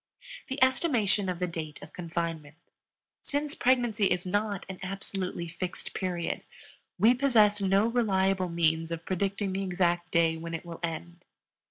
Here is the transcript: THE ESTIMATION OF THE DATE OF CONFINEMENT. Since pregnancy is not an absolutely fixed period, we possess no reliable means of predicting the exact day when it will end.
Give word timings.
THE 0.47 0.57
ESTIMATION 0.63 1.29
OF 1.29 1.37
THE 1.37 1.45
DATE 1.45 1.79
OF 1.83 1.93
CONFINEMENT. 1.93 2.55
Since 3.21 3.53
pregnancy 3.53 4.07
is 4.07 4.25
not 4.25 4.65
an 4.67 4.79
absolutely 4.81 5.47
fixed 5.47 5.93
period, 5.93 6.43
we 6.97 7.13
possess 7.13 7.61
no 7.61 7.85
reliable 7.85 8.49
means 8.49 8.89
of 8.89 9.05
predicting 9.05 9.53
the 9.53 9.61
exact 9.61 10.09
day 10.09 10.37
when 10.37 10.55
it 10.55 10.65
will 10.65 10.79
end. 10.81 11.23